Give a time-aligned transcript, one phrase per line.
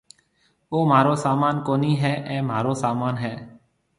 [0.71, 3.33] او مهارو سامان ڪونَي هيَ اَي مهارو سامان هيَ۔